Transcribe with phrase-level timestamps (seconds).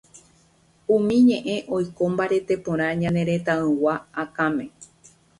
[0.95, 4.65] umi ñe'ẽ oike mbarete porã ñane retãygua akãme.